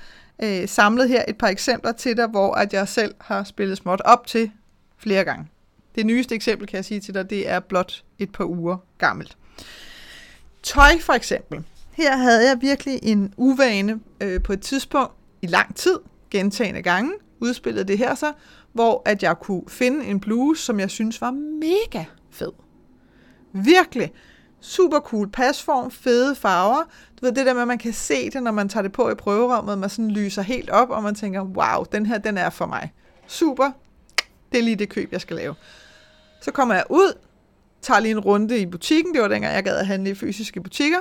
[0.42, 4.00] øh, samlet her et par eksempler til dig, hvor at jeg selv har spillet småt
[4.04, 4.50] op til
[4.98, 5.46] flere gange.
[5.94, 9.36] Det nyeste eksempel, kan jeg sige til dig, det er blot et par uger gammelt.
[10.66, 11.64] Tøj for eksempel.
[11.92, 15.98] Her havde jeg virkelig en uvane øh, på et tidspunkt i lang tid,
[16.30, 18.32] gentagende gange, udspillede det her så,
[18.72, 22.52] hvor at jeg kunne finde en bluse, som jeg synes var mega fed.
[23.52, 24.12] Virkelig
[24.60, 26.82] super cool pasform, fede farver.
[27.20, 29.10] Du ved, det der med, at man kan se det, når man tager det på
[29.10, 32.50] i prøverummet, man sådan lyser helt op, og man tænker, wow, den her, den er
[32.50, 32.92] for mig.
[33.26, 33.70] Super,
[34.52, 35.54] det er lige det køb, jeg skal lave.
[36.42, 37.12] Så kommer jeg ud,
[37.82, 40.60] tager lige en runde i butikken, det var dengang, jeg gad at handle i fysiske
[40.60, 40.98] butikker,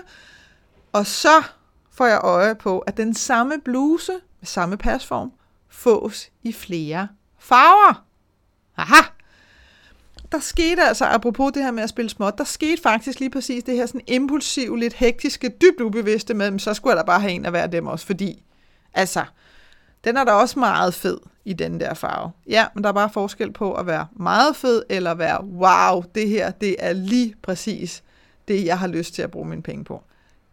[0.93, 1.43] og så
[1.91, 5.31] får jeg øje på, at den samme bluse med samme pasform
[5.69, 7.07] fås i flere
[7.39, 8.05] farver.
[8.77, 9.01] Aha!
[10.31, 13.63] Der skete altså, apropos det her med at spille småt, der skete faktisk lige præcis
[13.63, 17.31] det her sådan impulsive, lidt hektiske, dybt ubevidste med, så skulle jeg da bare have
[17.31, 18.43] en af hver dem også, fordi,
[18.93, 19.25] altså,
[20.05, 22.31] den er da også meget fed i den der farve.
[22.47, 26.29] Ja, men der er bare forskel på at være meget fed, eller være, wow, det
[26.29, 28.03] her, det er lige præcis
[28.47, 30.03] det, jeg har lyst til at bruge mine penge på.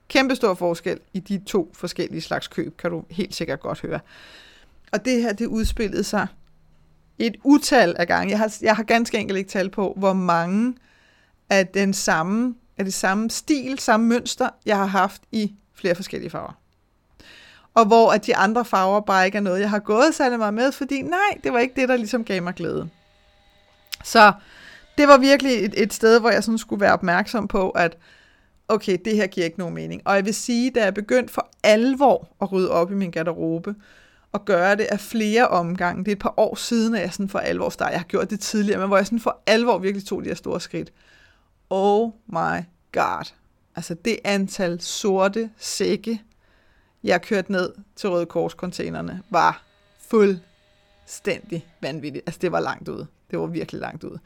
[0.08, 4.00] kæmpe stor forskel i de to forskellige slags køb, kan du helt sikkert godt høre.
[4.92, 6.26] Og det her, det udspillede sig
[7.18, 8.30] et utal af gange.
[8.30, 10.74] Jeg har, jeg har ganske enkelt ikke tal på, hvor mange
[11.50, 16.30] af den samme, af det samme stil, samme mønster, jeg har haft i flere forskellige
[16.30, 16.61] farver.
[17.74, 20.54] Og hvor at de andre farver bare ikke er noget, jeg har gået særlig meget
[20.54, 22.88] med, fordi nej, det var ikke det, der ligesom gav mig glæde.
[24.04, 24.32] Så
[24.98, 27.96] det var virkelig et, et sted, hvor jeg sådan skulle være opmærksom på, at
[28.68, 30.02] okay, det her giver ikke nogen mening.
[30.04, 33.74] Og jeg vil sige, da jeg begyndte for alvor at rydde op i min garderobe,
[34.32, 36.04] og gøre det af flere omgange.
[36.04, 37.92] Det er et par år siden, at jeg sådan for alvor startede.
[37.92, 40.34] Jeg har gjort det tidligere, men hvor jeg sådan for alvor virkelig tog de her
[40.34, 40.92] store skridt.
[41.70, 43.32] Oh my god.
[43.76, 46.22] Altså det antal sorte sække,
[47.04, 49.64] jeg kørte ned til Røde Kors-containerne, var
[50.00, 52.22] fuldstændig vanvittigt.
[52.26, 53.06] Altså det var langt ude.
[53.30, 54.18] Det var virkelig langt ude.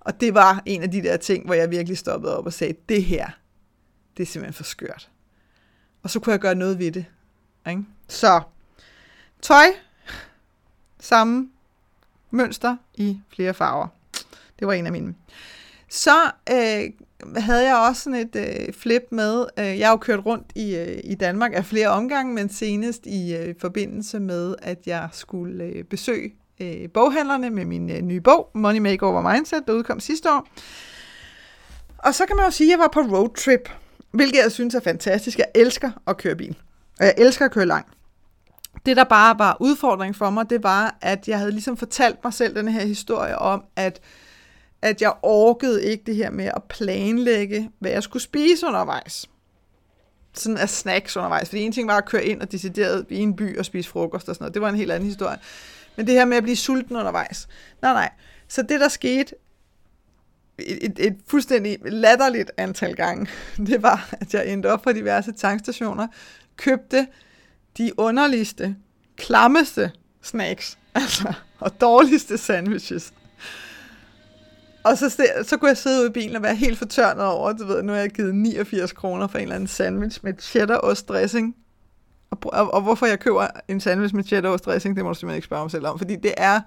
[0.00, 2.74] Og det var en af de der ting, hvor jeg virkelig stoppede op og sagde,
[2.88, 3.30] det her,
[4.16, 5.10] det er simpelthen for skørt.
[6.02, 7.04] Og så kunne jeg gøre noget ved det.
[7.68, 7.84] Ikke?
[8.08, 8.42] Så
[9.42, 9.66] tøj,
[11.00, 11.50] samme
[12.30, 13.88] mønster i flere farver.
[14.58, 15.14] Det var en af mine.
[15.92, 16.90] Så øh,
[17.36, 19.46] havde jeg også sådan et øh, flip med.
[19.58, 23.06] Øh, jeg har jo kørt rundt i, øh, i Danmark af flere omgange, men senest
[23.06, 28.20] i øh, forbindelse med, at jeg skulle øh, besøge øh, boghandlerne med min øh, nye
[28.20, 30.48] bog, Money Makeover Mindset, der udkom sidste år.
[31.98, 33.68] Og så kan man jo sige, at jeg var på roadtrip,
[34.10, 35.38] hvilket jeg synes er fantastisk.
[35.38, 36.56] Jeg elsker at køre bil,
[37.00, 37.92] og jeg elsker at køre langt.
[38.86, 42.32] Det, der bare var udfordring for mig, det var, at jeg havde ligesom fortalt mig
[42.32, 44.00] selv den her historie om, at,
[44.82, 49.30] at jeg orkede ikke det her med at planlægge, hvad jeg skulle spise undervejs.
[50.34, 51.48] Sådan af snacks undervejs.
[51.48, 54.28] Fordi en ting var at køre ind og decideret i en by og spise frokost
[54.28, 54.54] og sådan noget.
[54.54, 55.38] Det var en helt anden historie.
[55.96, 57.48] Men det her med at blive sulten undervejs.
[57.82, 58.10] Nej, nej.
[58.48, 59.34] Så det, der skete
[60.58, 63.26] et, et, et fuldstændig latterligt antal gange,
[63.66, 66.06] det var, at jeg endte op på diverse tankstationer,
[66.56, 67.06] købte
[67.78, 68.76] de underligste,
[69.16, 69.90] klammeste
[70.22, 73.12] snacks, altså, og dårligste sandwiches.
[74.84, 77.66] Og så, så kunne jeg sidde ude i bilen og være helt fortørnet over, du
[77.66, 81.56] ved, nu har jeg givet 89 kroner for en eller anden sandwich med cheddar dressing.
[82.30, 85.36] Og, og, og hvorfor jeg køber en sandwich med cheddar dressing, det må du simpelthen
[85.36, 86.60] ikke spørge mig selv om, fordi det er,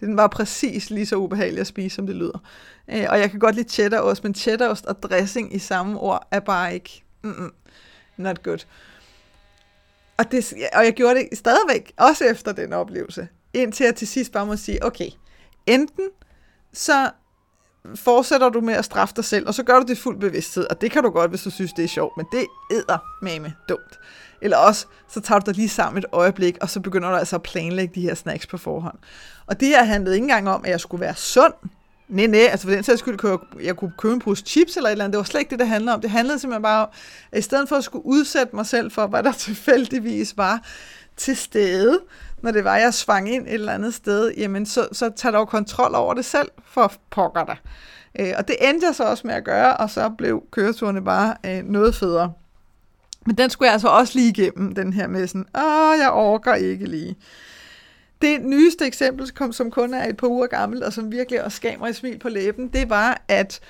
[0.00, 2.42] den var præcis lige så ubehagelig at spise, som det lyder.
[2.88, 6.40] Øh, og jeg kan godt lide cheddarost, men cheddarost og dressing i samme ord er
[6.40, 7.52] bare ikke, mm-mm,
[8.16, 8.58] not good.
[10.16, 14.32] Og, det, og jeg gjorde det stadigvæk, også efter den oplevelse, indtil jeg til sidst
[14.32, 15.08] bare må sige, okay,
[15.66, 16.08] enten
[16.72, 17.10] så
[17.94, 20.80] fortsætter du med at straffe dig selv, og så gør du det fuld bevidsthed, og
[20.80, 23.98] det kan du godt, hvis du synes, det er sjovt, men det æder mame dumt.
[24.40, 27.36] Eller også, så tager du dig lige sammen et øjeblik, og så begynder du altså
[27.36, 28.98] at planlægge de her snacks på forhånd.
[29.46, 31.52] Og det her handlede ikke engang om, at jeg skulle være sund.
[32.08, 34.88] Nej, nej, altså for den sags skyld, jeg, jeg kunne købe en pose chips eller
[34.88, 35.12] et eller andet.
[35.12, 36.00] Det var slet ikke det, det handlede om.
[36.00, 36.88] Det handlede simpelthen bare om,
[37.32, 40.60] at i stedet for at skulle udsætte mig selv for, hvad der tilfældigvis var
[41.16, 42.00] til stede,
[42.42, 45.48] når det var, jeg svang ind et eller andet sted, jamen så, så tager dog
[45.48, 47.56] kontrol over det selv for pokker dig.
[48.20, 51.36] Øh, og det endte jeg så også med at gøre, og så blev køreturene bare
[51.46, 52.32] øh, noget federe.
[53.26, 56.54] Men den skulle jeg altså også lige igennem, den her med sådan, åh, jeg orker
[56.54, 57.16] ikke lige.
[58.22, 61.60] Det nyeste eksempel, som, som kun er et par uger gammelt, og som virkelig også
[61.60, 63.60] gav mig et smil på læben, det var, at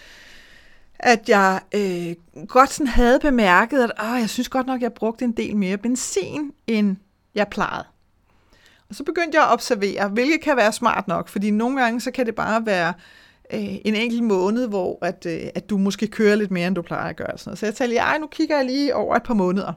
[0.99, 5.25] at jeg øh, godt sådan havde bemærket, at åh, jeg synes godt nok, jeg brugte
[5.25, 6.97] en del mere benzin, end
[7.35, 7.85] jeg plejede.
[8.89, 12.11] Og så begyndte jeg at observere, hvilket kan være smart nok, fordi nogle gange så
[12.11, 12.93] kan det bare være
[13.55, 16.83] øh, en enkelt måned, hvor at, øh, at du måske kører lidt mere, end du
[16.83, 17.39] plejer at gøre.
[17.39, 17.59] Sådan noget.
[17.59, 19.73] Så jeg talte, ej, nu kigger jeg lige over et par måneder.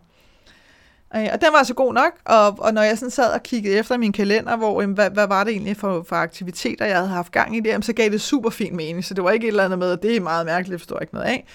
[1.15, 3.75] Øh, og den var altså god nok, og, og når jeg sådan sad og kiggede
[3.75, 7.09] efter min kalender, hvor jamen, hvad, hvad var det egentlig for, for aktiviteter, jeg havde
[7.09, 9.47] haft gang i det, jamen, så gav det super fin mening, så det var ikke
[9.47, 11.47] et eller andet med, at det er meget mærkeligt, det forstår jeg ikke noget af.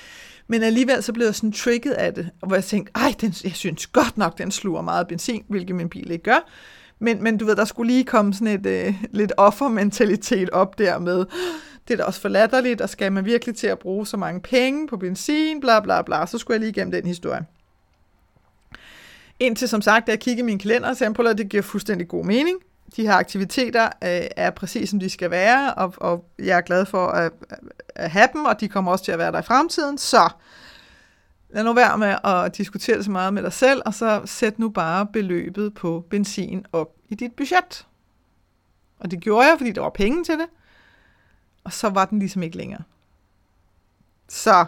[0.49, 3.53] Men alligevel så blev jeg sådan trigget af det, hvor jeg tænkte, ej, den, jeg
[3.53, 6.51] synes godt nok, den sluger meget benzin, hvilket min bil ikke gør.
[6.99, 10.99] Men, men du ved, der skulle lige komme sådan et øh, lidt offermentalitet op der
[10.99, 11.27] med,
[11.89, 14.41] det er da også for latterligt, og skal man virkelig til at bruge så mange
[14.41, 17.47] penge på benzin, bla bla bla, så skulle jeg lige igennem den historie.
[19.41, 22.09] Indtil som sagt, da jeg kiggede i min kalender, så sagde, at det giver fuldstændig
[22.09, 22.59] god mening.
[22.97, 26.87] De her aktiviteter øh, er præcis som de skal være, og, og jeg er glad
[26.87, 27.33] for at,
[27.95, 29.99] at have dem, og de kommer også til at være der i fremtiden.
[29.99, 30.29] Så
[31.55, 34.59] lad nu være med at diskutere det så meget med dig selv, og så sæt
[34.59, 37.87] nu bare beløbet på benzin op i dit budget.
[38.99, 40.47] Og det gjorde jeg, fordi der var penge til det,
[41.65, 42.83] og så var den ligesom ikke længere.
[44.29, 44.65] Så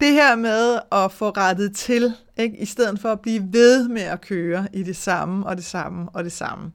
[0.00, 4.02] det her med at få rettet til, ikke, i stedet for at blive ved med
[4.02, 6.72] at køre i det samme og det samme og det samme.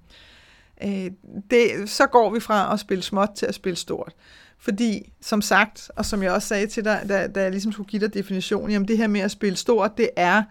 [0.84, 1.12] Øh,
[1.52, 4.14] det, så går vi fra at spille småt til at spille stort.
[4.62, 7.90] Fordi, som sagt, og som jeg også sagde til dig, da, da jeg ligesom skulle
[7.90, 10.44] give dig definitionen, jamen det her med at spille stort, det er,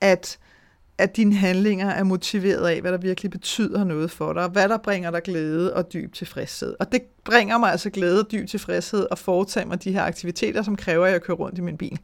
[0.00, 0.38] at,
[0.98, 4.78] at dine handlinger er motiveret af, hvad der virkelig betyder noget for dig, hvad der
[4.78, 6.74] bringer dig glæde og dyb tilfredshed.
[6.80, 10.62] Og det bringer mig altså glæde og dyb tilfredshed at foretage mig de her aktiviteter,
[10.62, 11.98] som kræver, at jeg kører rundt i min bil.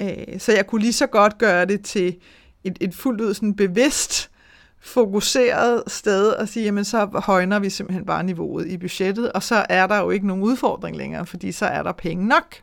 [0.00, 2.16] Øh, så jeg kunne lige så godt gøre det til
[2.64, 4.30] et, et fuldt ud sådan bevidst
[4.82, 9.66] fokuseret sted og sige, jamen så højner vi simpelthen bare niveauet i budgettet, og så
[9.68, 12.56] er der jo ikke nogen udfordring længere, fordi så er der penge nok.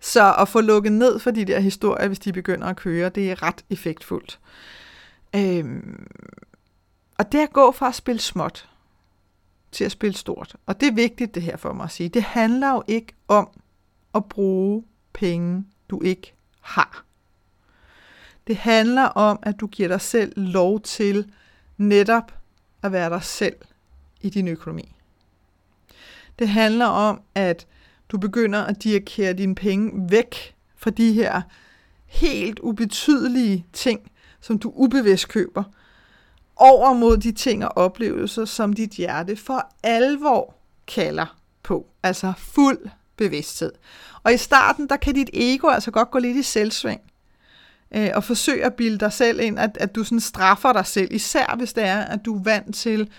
[0.00, 3.30] Så at få lukket ned for de der historier, hvis de begynder at køre, det
[3.30, 4.40] er ret effektfuldt.
[5.36, 6.06] Øhm,
[7.18, 8.68] og det at gå fra at spille småt
[9.72, 12.22] til at spille stort, og det er vigtigt det her for mig at sige, det
[12.22, 13.48] handler jo ikke om
[14.14, 17.04] at bruge penge, du ikke har.
[18.46, 21.32] Det handler om, at du giver dig selv lov til
[21.76, 22.32] netop
[22.82, 23.56] at være dig selv
[24.20, 24.96] i din økonomi.
[26.38, 27.66] Det handler om, at
[28.08, 31.42] du begynder at dirigere dine penge væk fra de her
[32.06, 35.64] helt ubetydelige ting, som du ubevidst køber,
[36.56, 40.54] over mod de ting og oplevelser, som dit hjerte for alvor
[40.86, 41.86] kalder på.
[42.02, 43.72] Altså fuld bevidsthed.
[44.22, 47.00] Og i starten, der kan dit ego altså godt gå lidt i selvsving
[47.96, 51.08] øh, og forsøge at bilde dig selv ind, at, at du sådan straffer dig selv,
[51.12, 53.10] især hvis det er, at du er vant til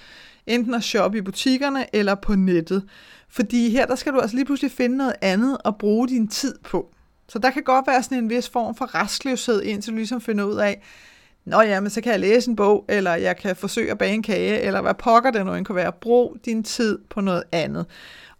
[0.47, 2.83] enten at shoppe i butikkerne eller på nettet.
[3.29, 6.55] Fordi her, der skal du altså lige pludselig finde noget andet at bruge din tid
[6.63, 6.91] på.
[7.29, 10.43] Så der kan godt være sådan en vis form for restløshed, indtil du ligesom finder
[10.43, 10.81] ud af,
[11.45, 14.13] Nå ja, men så kan jeg læse en bog, eller jeg kan forsøge at bage
[14.13, 15.91] en kage, eller hvad pokker det nu end kan være.
[15.91, 17.85] Brug din tid på noget andet.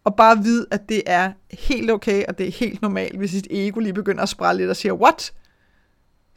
[0.04, 3.48] Og bare vid, at det er helt okay, og det er helt normalt, hvis dit
[3.50, 5.34] ego lige begynder at sprælle lidt og siger, what?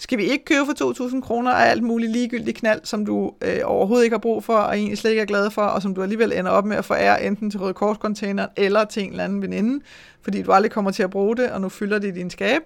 [0.01, 3.61] Skal vi ikke købe for 2.000 kroner af alt muligt ligegyldigt knald, som du øh,
[3.65, 6.03] overhovedet ikke har brug for, og egentlig slet ikke er glad for, og som du
[6.03, 9.43] alligevel ender op med at forære enten til Røde Kors-containeren eller til en eller anden
[9.43, 9.85] veninde,
[10.23, 12.63] fordi du aldrig kommer til at bruge det, og nu fylder det i din skab.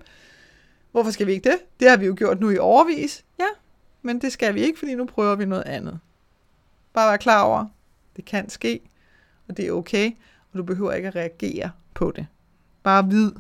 [0.93, 1.59] Hvorfor skal vi ikke det?
[1.81, 3.25] Det har vi jo gjort nu i overvis.
[3.41, 3.49] Ja,
[4.03, 5.99] men det skal vi ikke, fordi nu prøver vi noget andet.
[6.93, 7.67] Bare vær klar over,
[8.17, 8.81] det kan ske,
[9.49, 10.11] og det er okay,
[10.53, 12.27] og du behøver ikke at reagere på det.
[12.83, 13.31] Bare vid,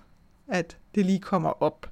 [0.49, 1.87] at det lige kommer op.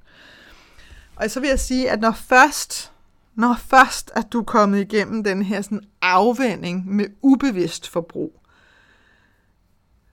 [1.15, 2.91] Og så vil jeg sige, at når først,
[3.35, 8.41] når først at du er kommet igennem den her sådan afvænding med ubevidst forbrug,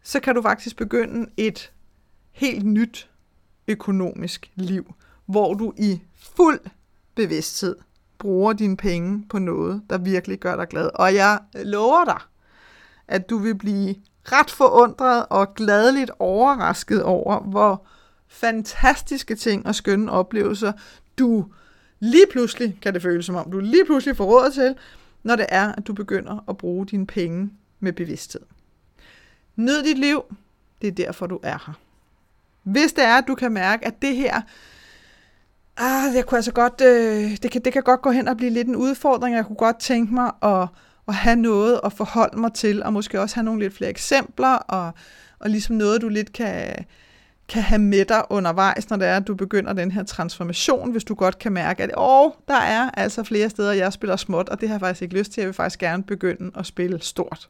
[0.03, 1.73] så kan du faktisk begynde et
[2.33, 3.11] helt nyt
[3.69, 4.95] økonomisk liv,
[5.27, 6.03] hvor du i
[6.37, 6.61] fuld
[7.15, 7.77] bevidsthed
[8.19, 10.91] bruger dine penge på noget, der virkelig gør dig glad.
[10.95, 12.21] Og jeg lover dig,
[13.09, 17.87] at du vil blive ret forundret og gladeligt overrasket over, hvor
[18.29, 20.73] fantastiske ting og skønne oplevelser,
[21.19, 21.47] du
[22.01, 24.75] lige pludselig, kan det føles som om, du lige pludselig får råd til,
[25.23, 28.41] når det er, at du begynder at bruge dine penge med bevidsthed.
[29.57, 30.23] Nyd dit liv,
[30.83, 31.79] det er derfor, du er her.
[32.63, 34.41] Hvis det er, at du kan mærke, at det her,
[35.77, 38.51] ah, jeg kunne altså godt, øh, det, kan, det kan godt gå hen og blive
[38.51, 40.69] lidt en udfordring, jeg kunne godt tænke mig at,
[41.09, 44.55] at have noget at forholde mig til, og måske også have nogle lidt flere eksempler,
[44.55, 44.93] og,
[45.39, 46.75] og ligesom noget, du lidt kan,
[47.49, 51.05] kan have med dig undervejs, når det er, at du begynder den her transformation, hvis
[51.05, 54.61] du godt kan mærke, at åh, der er altså flere steder, jeg spiller småt, og
[54.61, 57.49] det har jeg faktisk ikke lyst til, jeg vil faktisk gerne begynde at spille stort.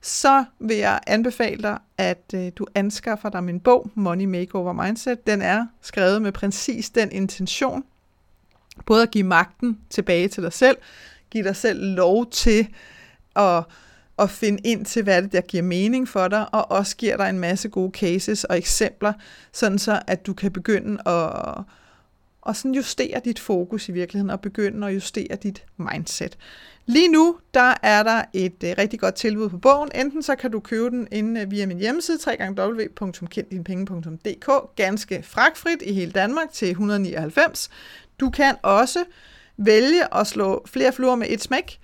[0.00, 5.26] Så vil jeg anbefale dig, at øh, du anskaffer dig min bog, Money Makeover Mindset.
[5.26, 7.84] Den er skrevet med præcis den intention,
[8.86, 10.76] både at give magten tilbage til dig selv,
[11.30, 12.68] give dig selv lov til
[13.36, 13.64] at
[14.18, 17.30] at finde ind til, hvad det der giver mening for dig, og også giver dig
[17.30, 19.12] en masse gode cases og eksempler,
[19.52, 21.64] sådan så at du kan begynde at,
[22.48, 26.38] at sådan justere dit fokus i virkeligheden, og begynde at justere dit mindset.
[26.86, 29.90] Lige nu, der er der et uh, rigtig godt tilbud på bogen.
[29.94, 35.92] Enten så kan du købe den inde øh, via min hjemmeside, www.kenddinepenge.dk, ganske fragtfrit i
[35.92, 37.70] hele Danmark til 199.
[38.20, 39.04] Du kan også
[39.56, 41.80] vælge at slå flere fluer med et smæk,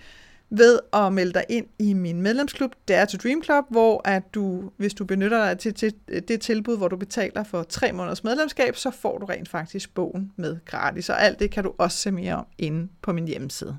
[0.50, 4.70] ved at melde dig ind i min medlemsklub, Dare to Dream Club, hvor at du,
[4.76, 5.92] hvis du benytter dig til, til
[6.28, 10.32] det tilbud, hvor du betaler for tre måneders medlemskab, så får du rent faktisk bogen
[10.36, 11.08] med gratis.
[11.08, 13.78] Og alt det kan du også se mere om inde på min hjemmeside.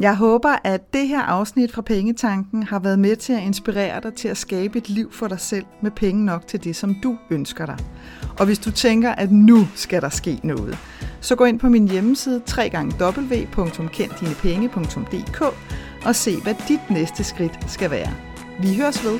[0.00, 4.14] Jeg håber, at det her afsnit fra Pengetanken har været med til at inspirere dig
[4.14, 7.18] til at skabe et liv for dig selv med penge nok til det, som du
[7.30, 7.78] ønsker dig.
[8.38, 10.78] Og hvis du tænker, at nu skal der ske noget,
[11.20, 12.42] så gå ind på min hjemmeside
[13.00, 15.42] www.kenddinepenge.dk
[16.04, 18.14] og se, hvad dit næste skridt skal være.
[18.60, 19.18] Vi høres ved.